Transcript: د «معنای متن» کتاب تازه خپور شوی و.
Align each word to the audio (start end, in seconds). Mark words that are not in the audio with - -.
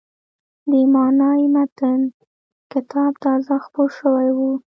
د 0.71 0.73
«معنای 0.93 1.43
متن» 1.53 1.99
کتاب 2.71 3.11
تازه 3.23 3.53
خپور 3.65 3.89
شوی 3.99 4.27
و. 4.35 4.39